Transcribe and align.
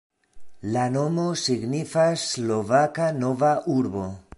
La 0.75 0.85
nomo 0.95 1.25
signifas 1.43 2.27
Slovaka 2.33 3.15
Nova 3.23 3.57
Urbo. 3.81 4.13